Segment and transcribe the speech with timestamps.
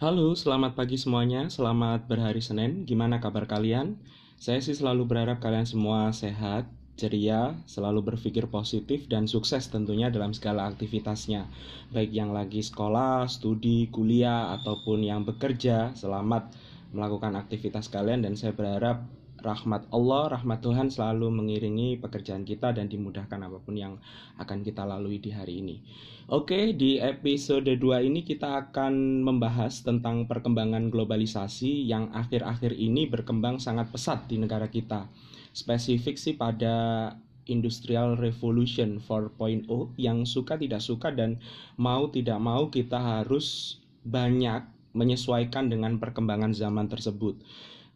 [0.00, 1.52] Halo, selamat pagi semuanya.
[1.52, 2.88] Selamat berhari Senin.
[2.88, 4.00] Gimana kabar kalian?
[4.40, 6.64] Saya sih selalu berharap kalian semua sehat,
[6.96, 11.44] ceria, selalu berpikir positif dan sukses tentunya dalam segala aktivitasnya.
[11.92, 16.48] Baik yang lagi sekolah, studi, kuliah ataupun yang bekerja, selamat
[16.96, 19.04] melakukan aktivitas kalian dan saya berharap
[19.40, 23.96] rahmat Allah, rahmat Tuhan selalu mengiringi pekerjaan kita dan dimudahkan apa pun yang
[24.40, 25.80] akan kita lalui di hari ini.
[26.30, 33.58] Oke, di episode 2 ini kita akan membahas tentang perkembangan globalisasi yang akhir-akhir ini berkembang
[33.58, 35.10] sangat pesat di negara kita.
[35.50, 37.10] Spesifik sih pada
[37.50, 39.66] Industrial Revolution 4.0
[39.98, 41.42] yang suka tidak suka dan
[41.74, 44.62] mau tidak mau kita harus banyak
[44.94, 47.38] menyesuaikan dengan perkembangan zaman tersebut.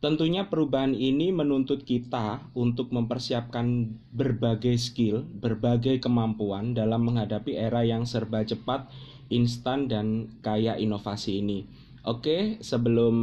[0.05, 8.05] Tentunya perubahan ini menuntut kita untuk mempersiapkan berbagai skill, berbagai kemampuan dalam menghadapi era yang
[8.05, 8.93] serba cepat,
[9.33, 11.65] instan dan kaya inovasi ini.
[12.05, 13.17] Oke, sebelum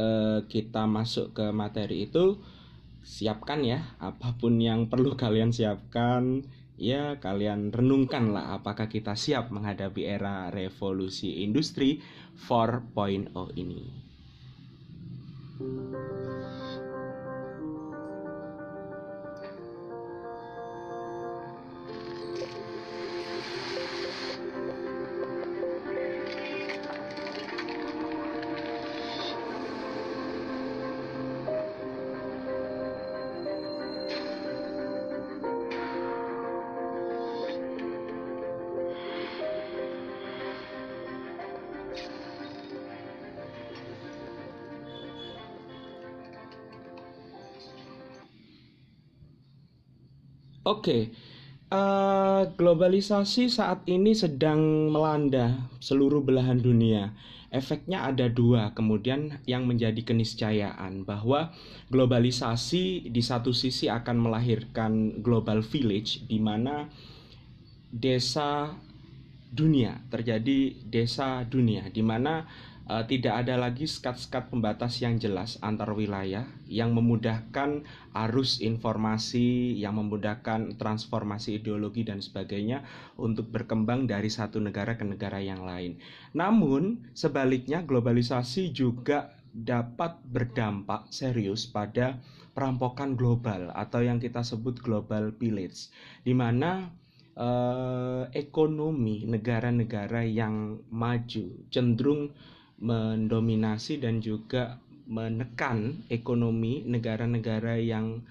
[0.00, 2.40] uh, kita masuk ke materi itu,
[3.04, 6.48] siapkan ya apa pun yang perlu kalian siapkan.
[6.80, 12.00] Ya, kalian renungkanlah apakah kita siap menghadapi era revolusi industri
[12.48, 13.28] 4.0
[13.60, 14.11] ini.
[15.62, 16.21] Thank you.
[50.62, 51.10] Oke,
[51.74, 57.10] uh, globalisasi saat ini sedang melanda seluruh belahan dunia.
[57.50, 61.50] Efeknya ada dua, kemudian yang menjadi keniscayaan bahwa
[61.90, 66.86] globalisasi di satu sisi akan melahirkan global village di mana
[67.90, 68.70] desa
[69.52, 72.48] dunia terjadi desa dunia di mana
[72.88, 80.00] uh, tidak ada lagi skat-skat pembatas yang jelas antar wilayah yang memudahkan arus informasi, yang
[80.00, 82.82] memudahkan transformasi ideologi dan sebagainya
[83.20, 86.00] untuk berkembang dari satu negara ke negara yang lain.
[86.32, 92.16] Namun, sebaliknya globalisasi juga dapat berdampak serius pada
[92.56, 95.92] perampokan global atau yang kita sebut global village
[96.24, 96.88] di mana
[97.36, 102.32] eh, ekonomi negara-negara yang maju cenderung
[102.82, 108.26] mendominasi dan juga menekan ekonomi negara-negara yang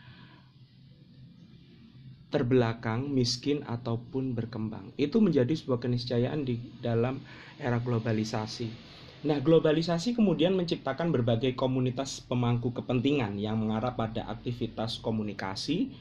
[2.31, 4.95] terbelakang, miskin ataupun berkembang.
[4.95, 7.19] Itu menjadi sebuah keniscayaan di dalam
[7.59, 8.91] era globalisasi.
[9.22, 15.94] Nah, globalisasi kemudian menciptakan berbagai komunitas pemangku kepentingan yang mengarah pada aktivitas komunikasi,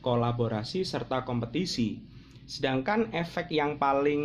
[0.00, 2.00] kolaborasi, serta kompetisi.
[2.48, 4.22] Sedangkan efek yang paling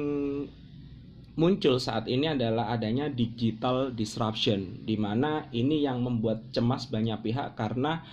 [1.42, 7.58] muncul saat ini adalah adanya digital disruption di mana ini yang membuat cemas banyak pihak
[7.58, 8.06] karena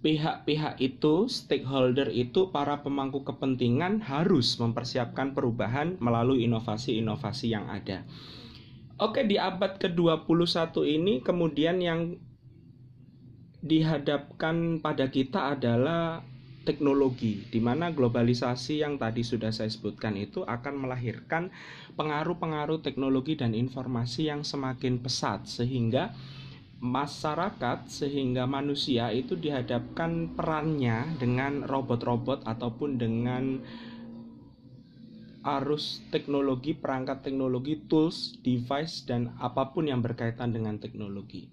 [0.00, 8.08] pihak-pihak itu stakeholder itu para pemangku kepentingan harus mempersiapkan perubahan melalui inovasi-inovasi yang ada.
[8.96, 12.16] Oke, di abad ke-21 ini kemudian yang
[13.62, 16.26] dihadapkan pada kita adalah
[16.62, 21.50] teknologi di mana globalisasi yang tadi sudah saya sebutkan itu akan melahirkan
[21.94, 26.14] pengaruh-pengaruh teknologi dan informasi yang semakin pesat sehingga
[26.82, 33.62] masyarakat sehingga manusia itu dihadapkan perannya dengan robot-robot ataupun dengan
[35.42, 41.50] arus teknologi, perangkat teknologi, tools, device dan apa pun yang berkaitan dengan teknologi.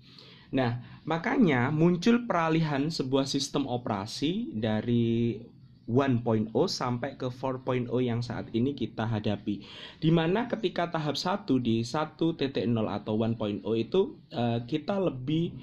[0.49, 5.37] Nah, makanya muncul peralihan sebuah sistem operasi dari
[5.89, 9.65] 1.0 sampai ke 4.0 yang saat ini kita hadapi.
[9.97, 12.37] Di mana ketika tahap 1 di 1.0
[12.85, 15.57] atau 1.0 itu uh, kita lebih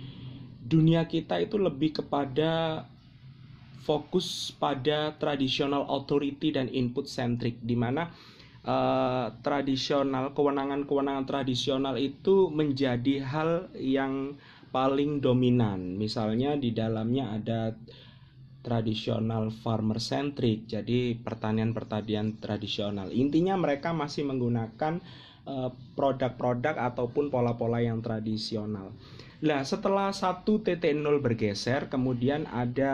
[0.67, 2.83] dunia kita itu lebih kepada
[3.87, 8.11] fokus pada tradisional authority dan input centric di mana
[8.67, 14.35] uh, tradisional kewenangan-kewenangan tradisional itu menjadi hal yang
[14.77, 15.97] paling dominan.
[15.97, 17.73] Misalnya di dalamnya ada
[18.61, 23.09] tradisional farmer centric, jadi pertanian-pertanian tradisional.
[23.09, 25.01] Intinya mereka masih menggunakan
[25.49, 28.93] eh, produk-produk ataupun pola-pola yang tradisional.
[29.37, 30.45] Nah, setelah 1.0
[31.25, 32.93] bergeser, kemudian ada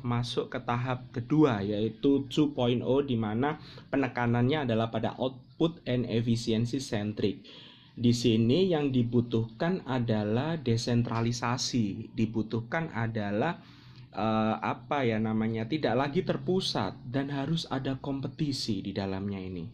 [0.00, 3.60] masuk ke tahap kedua yaitu 2.0 di mana
[3.92, 7.44] penekanannya adalah pada output and efficiency centric
[7.98, 13.58] Di sini yang dibutuhkan adalah desentralisasi, dibutuhkan adalah
[14.14, 19.66] uh, apa ya namanya tidak lagi terpusat dan harus ada kompetisi di dalamnya ini.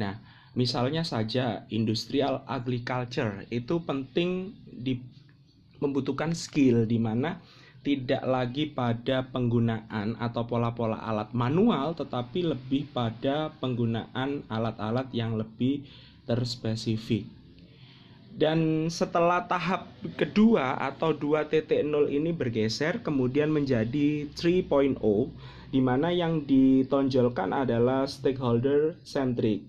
[0.00, 0.16] Nah,
[0.56, 5.04] misalnya saja industrial agriculture itu penting di
[5.76, 7.36] membutuhkan skill di mana
[7.84, 15.84] tidak lagi pada penggunaan atau pola-pola alat manual tetapi lebih pada penggunaan alat-alat yang lebih
[16.24, 17.37] terspesifik.
[18.38, 21.66] Dan setelah tahap kedua atau 2.0
[22.06, 24.94] ini bergeser kemudian menjadi 3.0
[25.74, 29.66] di mana yang ditonjolkan adalah stakeholder centric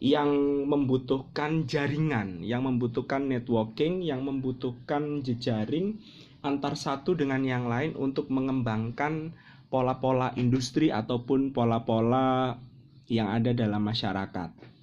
[0.00, 0.30] yang
[0.64, 6.00] membutuhkan jaringan, yang membutuhkan networking, yang membutuhkan jejaring
[6.40, 9.36] antar satu dengan yang lain untuk mengembangkan
[9.68, 12.56] pola-pola industri ataupun pola-pola
[13.10, 14.77] yang ada dalam masyarakat.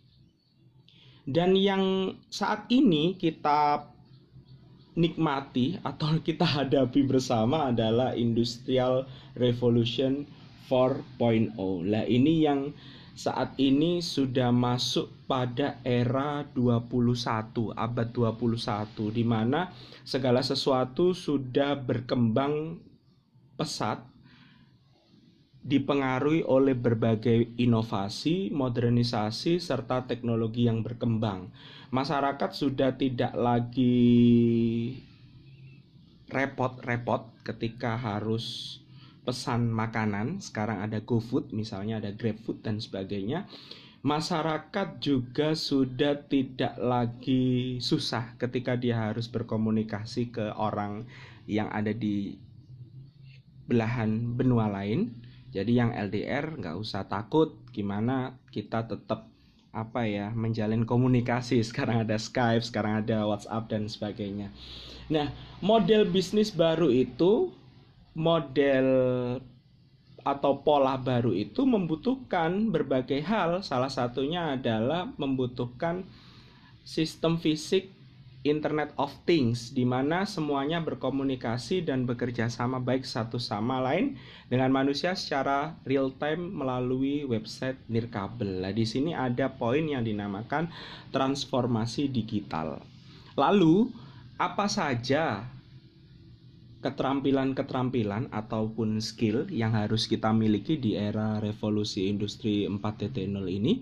[1.25, 3.81] Dan yang saat ini kita
[4.95, 10.29] nikmati atau kita hadapi bersama adalah Industrial Revolution
[10.69, 11.57] 4.0.
[11.89, 12.71] Lah ini yang
[13.15, 19.71] saat ini sudah masuk pada era 21, abad 21 di mana
[20.03, 22.75] segala sesuatu sudah berkembang
[23.55, 24.03] pesat
[25.65, 31.49] dipengaruhi oleh berbagai inovasi, modernisasi, serta teknologi yang berkembang.
[31.89, 33.97] Masyarakat sudah tidak lagi
[36.29, 38.77] repot-repot ketika harus
[39.25, 40.37] pesan makanan.
[40.37, 43.49] Sekarang ada GoFood, misalnya ada GrabFood dan sebagainya.
[44.05, 51.09] Masyarakat juga sudah tidak lagi susah ketika dia harus berkomunikasi ke orang
[51.49, 52.37] yang ada di
[53.65, 55.24] belahan benua lain
[55.55, 59.31] jadi yang LDR nggak usah takut gimana kita tetap
[59.71, 61.63] apa ya menjalin komunikasi.
[61.67, 64.51] Sekarang ada Skype, sekarang ada WhatsApp dan sebagainya.
[65.07, 65.31] Nah,
[65.63, 67.55] model bisnis baru itu
[68.15, 68.87] model
[70.25, 73.61] atau pola baru itu membutuhkan berbagai hal.
[73.61, 76.01] Salah satunya adalah membutuhkan
[76.81, 77.93] sistem fisik
[78.45, 84.21] Internet of Things di mana semuanya berkomunikasi dan bekerja sama baik satu sama lain
[84.53, 88.61] dengan manusia secara real time melalui website nirkabel.
[88.61, 90.69] Nah, di sini ada poin yang dinamakan
[91.09, 92.85] transformasi digital.
[93.33, 93.89] Lalu,
[94.37, 95.49] apa saja
[96.85, 103.81] keterampilan-keterampilan ataupun skill yang harus kita miliki di era revolusi industri 4.0 ini?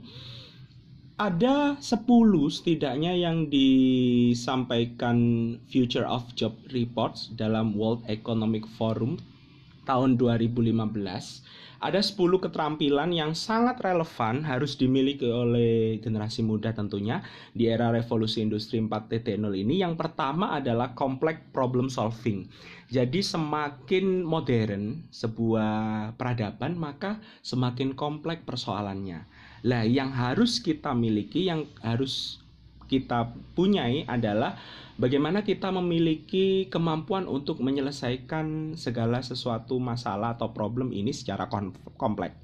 [1.13, 2.09] Ada 10
[2.49, 5.17] setidaknya yang disampaikan
[5.69, 9.21] Future of Job Reports dalam World Economic Forum
[9.85, 10.73] tahun 2015
[11.83, 17.19] ada 10 keterampilan yang sangat relevan harus dimiliki oleh generasi muda tentunya
[17.51, 19.83] di era revolusi industri 4.0 ini.
[19.83, 22.47] Yang pertama adalah complex problem solving.
[22.87, 29.27] Jadi semakin modern sebuah peradaban maka semakin kompleks persoalannya.
[29.63, 32.43] Lah yang harus kita miliki, yang harus
[32.91, 34.59] kita punyai adalah
[34.99, 41.47] bagaimana kita memiliki kemampuan untuk menyelesaikan segala sesuatu masalah atau problem ini secara
[41.97, 42.37] kompleks.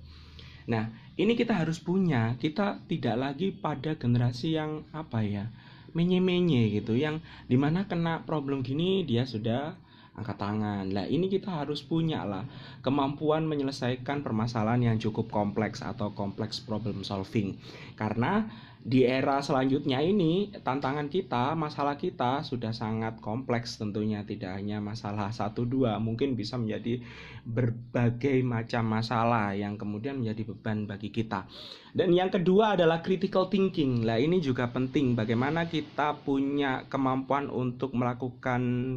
[0.69, 0.89] Nah,
[1.19, 2.39] ini kita harus punya.
[2.39, 5.51] Kita tidak lagi pada generasi yang apa ya,
[5.91, 7.19] menye-menye gitu, yang
[7.49, 9.75] di mana kena problem gini dia sudah
[10.19, 10.91] angkat tangan.
[10.91, 12.43] Lah ini kita harus punya lah
[12.83, 17.55] kemampuan menyelesaikan permasalahan yang cukup kompleks atau kompleks problem solving.
[17.95, 18.45] Karena
[18.79, 25.35] di era selanjutnya ini tantangan kita, masalah kita sudah sangat kompleks tentunya tidak hanya masalah
[25.35, 27.03] satu dua, mungkin bisa menjadi
[27.43, 31.43] berbagai macam masalah yang kemudian menjadi beban bagi kita.
[31.91, 34.07] Dan yang kedua adalah critical thinking.
[34.07, 38.95] Lah ini juga penting bagaimana kita punya kemampuan untuk melakukan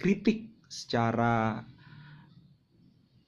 [0.00, 1.64] kritik secara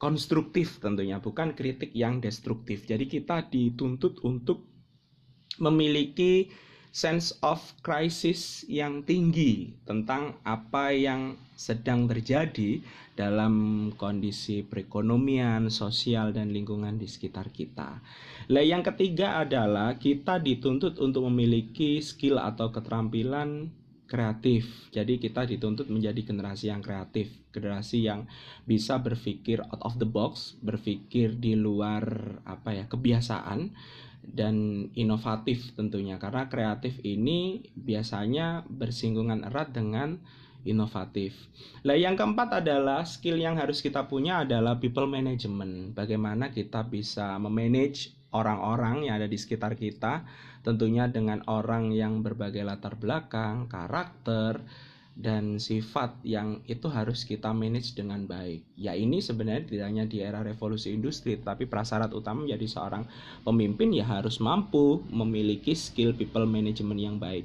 [0.01, 2.89] konstruktif tentunya bukan kritik yang destruktif.
[2.89, 4.65] Jadi kita dituntut untuk
[5.61, 6.49] memiliki
[6.91, 12.83] sense of crisis yang tinggi tentang apa yang sedang terjadi
[13.15, 13.55] dalam
[13.95, 18.01] kondisi perekonomian, sosial dan lingkungan di sekitar kita.
[18.51, 23.71] Lah yang ketiga adalah kita dituntut untuk memiliki skill atau keterampilan
[24.11, 24.91] kreatif.
[24.91, 28.27] Jadi kita dituntut menjadi generasi yang kreatif, generasi yang
[28.67, 32.03] bisa berpikir out of the box, berpikir di luar
[32.43, 33.71] apa ya, kebiasaan
[34.21, 40.21] dan inovatif tentunya karena kreatif ini biasanya bersinggungan erat dengan
[40.61, 41.33] inovatif.
[41.89, 45.97] Nah, yang keempat adalah skill yang harus kita punya adalah people management.
[45.97, 50.27] Bagaimana kita bisa memanage orang-orang yang ada di sekitar kita,
[50.63, 54.63] tentunya dengan orang yang berbagai latar belakang, karakter,
[55.21, 58.65] dan sifat yang itu harus kita manage dengan baik.
[58.79, 63.05] Ya ini sebenarnya tidak hanya di era revolusi industri, tapi prasyarat utama menjadi seorang
[63.45, 67.45] pemimpin ya harus mampu memiliki skill people management yang baik.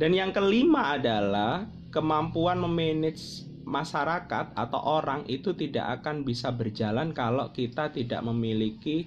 [0.00, 7.52] Dan yang kelima adalah kemampuan memanage masyarakat atau orang itu tidak akan bisa berjalan kalau
[7.52, 9.06] kita tidak memiliki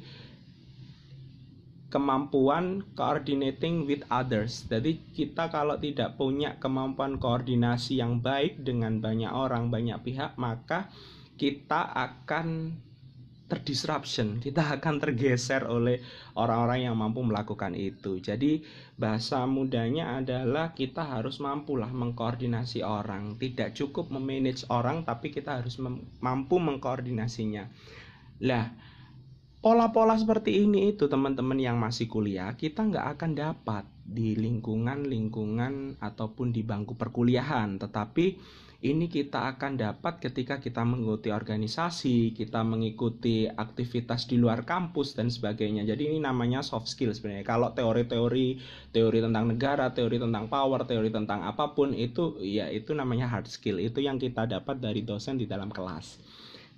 [1.94, 4.66] kemampuan coordinating with others.
[4.66, 10.90] Jadi kita kalau tidak punya kemampuan koordinasi yang baik dengan banyak orang, banyak pihak, maka
[11.38, 12.74] kita akan
[13.46, 16.02] terdisruption, kita akan tergeser oleh
[16.34, 18.18] orang-orang yang mampu melakukan itu.
[18.18, 18.66] Jadi
[18.98, 23.38] bahasa mudanya adalah kita harus mampulah mengkoordinasi orang.
[23.38, 25.78] Tidak cukup memanage orang, tapi kita harus
[26.18, 27.70] mampu mengkoordinasinya.
[28.42, 28.74] Lah,
[29.63, 36.51] pola-pola seperti ini itu teman-teman yang masih kuliah kita nggak akan dapat di lingkungan-lingkungan ataupun
[36.51, 38.25] di bangku perkuliahan tetapi
[38.84, 45.32] ini kita akan dapat ketika kita mengikuti organisasi, kita mengikuti aktivitas di luar kampus dan
[45.32, 45.88] sebagainya.
[45.88, 47.48] Jadi ini namanya soft skill sebenarnya.
[47.48, 48.60] Kalau teori-teori,
[48.91, 53.48] teori tentang negara, teori tentang power, teori tentang apa pun itu ya itu namanya hard
[53.48, 53.79] skill.
[53.79, 56.20] Itu yang kita dapat dari dosen di dalam kelas.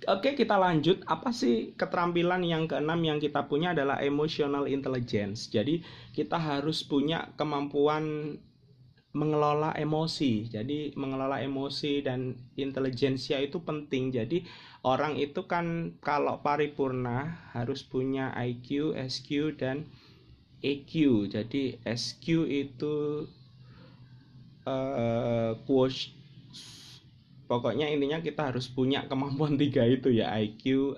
[0.04, 1.00] Oke, kita lanjut.
[1.08, 5.48] Apa sih keterampilan yang keenam yang kita punya adalah emotional intelligence.
[5.48, 5.80] Jadi,
[6.12, 8.36] kita harus punya kemampuan
[9.16, 10.52] mengelola emosi.
[10.52, 14.12] Jadi, mengelola emosi dan intelijensia itu penting.
[14.12, 14.44] Jadi,
[14.84, 19.88] orang itu kan kalau paripurna harus punya IQ, SQ dan
[20.60, 21.24] EQ.
[21.32, 23.24] Jadi, SQ itu
[24.68, 25.56] uh,
[27.46, 30.94] pokoknya intinya kita harus punya kemampuan tiga itu ya IQ,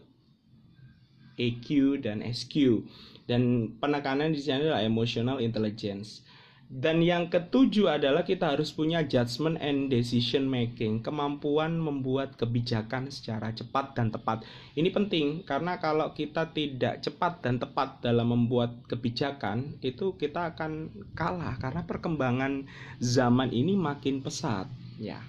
[1.38, 1.66] EQ
[2.02, 2.84] dan SQ.
[3.28, 6.24] Dan penekanan di sini adalah emotional intelligence.
[6.68, 13.56] Dan yang ketujuh adalah kita harus punya judgment and decision making, kemampuan membuat kebijakan secara
[13.56, 14.44] cepat dan tepat.
[14.76, 20.92] Ini penting karena kalau kita tidak cepat dan tepat dalam membuat kebijakan, itu kita akan
[21.16, 22.68] kalah karena perkembangan
[23.00, 24.68] zaman ini makin pesat,
[25.00, 25.24] ya.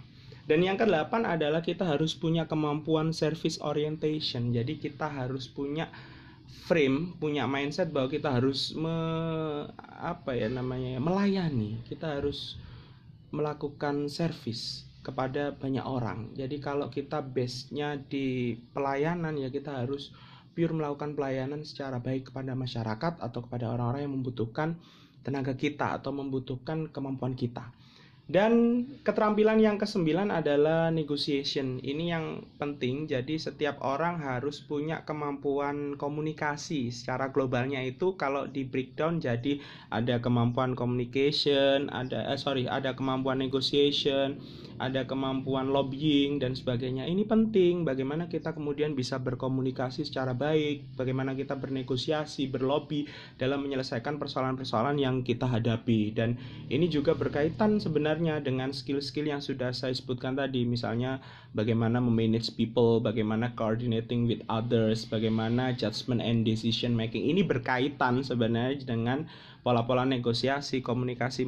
[0.50, 4.50] Dan yang kedelapan adalah kita harus punya kemampuan service orientation.
[4.50, 5.94] Jadi kita harus punya
[6.66, 8.90] frame, punya mindset bahwa kita harus me,
[10.02, 11.86] apa ya namanya melayani.
[11.86, 12.58] Kita harus
[13.30, 16.34] melakukan service kepada banyak orang.
[16.34, 20.10] Jadi kalau kita base-nya di pelayanan ya kita harus
[20.58, 24.82] pure melakukan pelayanan secara baik kepada masyarakat atau kepada orang-orang yang membutuhkan
[25.22, 27.70] tenaga kita atau membutuhkan kemampuan kita.
[28.30, 31.82] Dan keterampilan yang kesembilan adalah negotiation.
[31.82, 32.26] Ini yang
[32.62, 33.10] penting.
[33.10, 36.94] Jadi setiap orang harus punya kemampuan komunikasi.
[36.94, 39.58] Secara globalnya itu kalau di breakdown jadi
[39.90, 44.38] ada kemampuan communication, ada eh, sorry, ada kemampuan negotiation,
[44.78, 47.10] ada kemampuan lobbying dan sebagainya.
[47.10, 53.10] Ini penting bagaimana kita kemudian bisa berkomunikasi secara baik, bagaimana kita bernegosiasi, berlobby
[53.42, 56.14] dalam menyelesaikan persoalan-persoalan yang kita hadapi.
[56.14, 56.38] Dan
[56.70, 61.24] ini juga berkaitan sebenarnya sebenarnya dengan skill-skill yang sudah saya sebutkan tadi misalnya
[61.56, 68.84] bagaimana memanage people, bagaimana coordinating with others, bagaimana judgment and decision making ini berkaitan sebenarnya
[68.84, 69.24] dengan
[69.64, 71.48] pola-pola negosiasi, komunikasi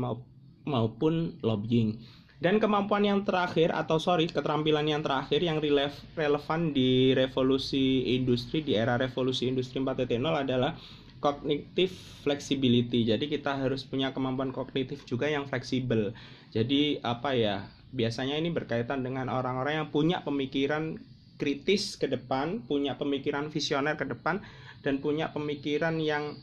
[0.63, 2.00] maupun lobbying.
[2.42, 8.74] Dan kemampuan yang terakhir atau sorry keterampilan yang terakhir yang relevan di revolusi industri di
[8.74, 10.74] era revolusi industri 4.0 adalah
[11.22, 11.94] cognitive
[12.25, 13.06] flexibility.
[13.06, 16.12] Jadi kita harus punya kemampuan kognitif juga yang fleksibel.
[16.50, 17.70] Jadi apa ya?
[17.94, 20.98] Biasanya ini berkaitan dengan orang-orang yang punya pemikiran
[21.38, 24.42] kritis ke depan, punya pemikiran visioner ke depan
[24.82, 26.36] dan punya pemikiran yang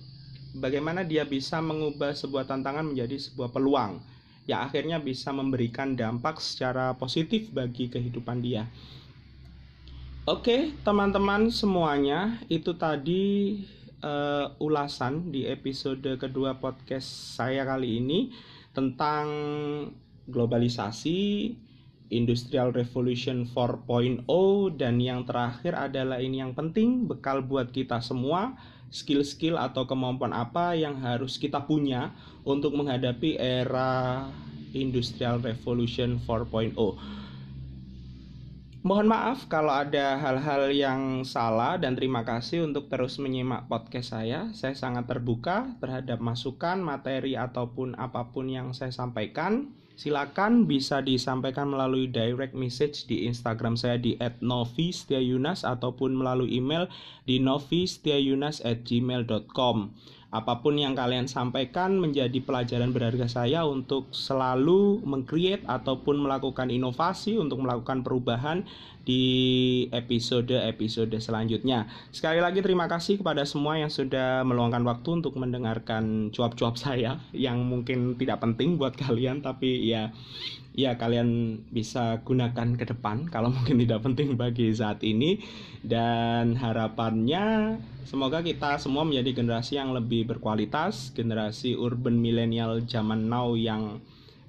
[0.54, 4.00] bagaimana dia bisa mengubah sebuah tantangan menjadi sebuah peluang.
[4.48, 8.64] Ya akhirnya bisa memberikan dampak secara positif bagi kehidupan dia.
[10.28, 13.56] Oke, teman-teman semuanya, itu tadi
[14.02, 18.30] uh, ulasan di episode kedua podcast saya kali ini
[18.74, 19.26] tentang
[20.28, 21.52] globalisasi,
[22.08, 24.24] Industrial Revolution 4.0
[24.80, 28.56] dan yang terakhir adalah ini yang penting bekal buat kita semua
[28.88, 32.16] skill-skill atau kemampuan apa yang harus kita punya
[32.48, 34.24] untuk menghadapi era
[34.72, 36.72] Industrial Revolution 4.0.
[38.78, 44.54] Mohon maaf kalau ada hal-hal yang salah dan terima kasih untuk terus menyimak podcast saya.
[44.54, 49.74] Saya sangat terbuka terhadap masukan, materi ataupun apa pun yang saya sampaikan.
[49.98, 56.86] Silakan bisa disampaikan melalui direct message di Instagram saya di @novistiayunas ataupun melalui email
[57.26, 59.76] di novistiayunas@gmail.com
[60.28, 67.40] apa pun yang kalian sampaikan menjadi pelajaran berharga saya untuk selalu mengcreate ataupun melakukan inovasi
[67.40, 68.68] untuk melakukan perubahan
[69.08, 69.24] di
[69.88, 71.88] episode-episode selanjutnya.
[72.12, 77.64] Sekali lagi terima kasih kepada semua yang sudah meluangkan waktu untuk mendengarkan cuap-cuap saya yang
[77.64, 80.12] mungkin tidak penting buat kalian tapi ya
[80.78, 85.42] ya kalian bisa gunakan ke depan kalau mungkin tidak penting bagi saat ini
[85.82, 93.58] dan harapannya semoga kita semua menjadi generasi yang lebih berkualitas generasi urban milenial zaman now
[93.58, 93.98] yang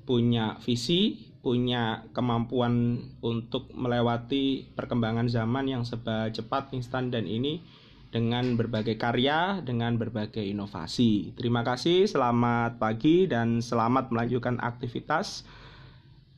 [0.06, 7.64] punya visi punya kemampuan untuk melewati perkembangan zaman yang serba cepat instan dan ini
[8.10, 11.32] dengan berbagai karya, dengan berbagai inovasi.
[11.38, 15.46] Terima kasih, selamat pagi, dan selamat melanjutkan aktivitas.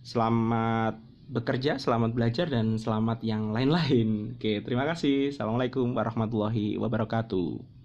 [0.02, 0.98] Selamat
[1.32, 4.36] bekerja, selamat belajar, dan selamat yang lain-lain.
[4.36, 5.32] Oke, terima kasih.
[5.32, 7.81] Assalamualaikum warahmatullahi wabarakatuh.